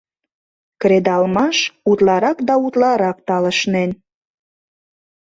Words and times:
Кредалмаш, 0.81 1.57
утларак 1.89 2.37
да 2.47 2.53
утларак 2.65 3.17
талышнен. 3.27 3.91